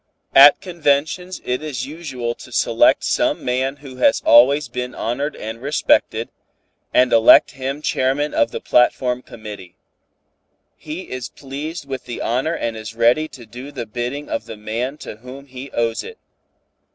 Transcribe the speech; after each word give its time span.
"At 0.33 0.61
conventions 0.61 1.41
it 1.45 1.61
is 1.61 1.85
usual 1.85 2.33
to 2.33 2.51
select 2.51 3.03
some 3.03 3.45
man 3.45 3.75
who 3.85 3.97
has 3.97 4.19
always 4.25 4.67
been 4.67 4.95
honored 4.95 5.35
and 5.35 5.61
respected, 5.61 6.29
and 6.91 7.13
elect 7.13 7.51
him 7.51 7.83
chairman 7.83 8.33
of 8.33 8.49
the 8.49 8.61
platform 8.61 9.21
committee. 9.21 9.77
He 10.75 11.11
is 11.11 11.29
pleased 11.29 11.87
with 11.87 12.05
the 12.05 12.19
honor 12.19 12.55
and 12.55 12.75
is 12.75 12.95
ready 12.95 13.27
to 13.27 13.45
do 13.45 13.71
the 13.71 13.85
bidding 13.85 14.27
of 14.27 14.47
the 14.47 14.57
man 14.57 14.97
to 15.05 15.17
whom 15.17 15.45
he 15.45 15.69
owes 15.69 16.03
it. 16.03 16.17